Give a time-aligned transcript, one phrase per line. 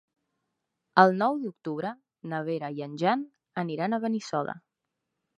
[1.01, 1.91] El nou d'octubre
[2.31, 3.25] na Vera i en Jan
[3.65, 4.57] aniran a Benissoda.